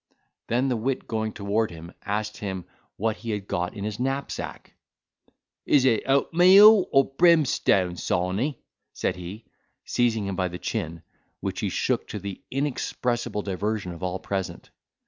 [0.47, 2.65] Then the wit going toward him, asked him
[2.97, 4.73] what he had got in his knapsack?
[5.67, 8.57] "Is it oatmeal or brimstone, Sawney?"
[8.93, 9.45] said he,
[9.85, 11.03] seizing him by the chin,
[11.39, 14.71] which he shook, to the inexpressible diversion of all present.